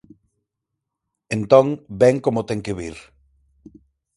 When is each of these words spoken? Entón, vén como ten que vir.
Entón, 1.37 1.67
vén 2.01 2.17
como 2.25 2.41
ten 2.49 2.59
que 2.65 2.77
vir. 2.79 2.97